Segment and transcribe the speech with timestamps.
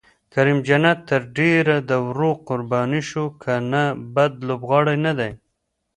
[0.33, 3.83] کریم جنت تر ډېره د ورور قرباني شو، که نه
[4.15, 5.31] بد لوبغاړی نه دی.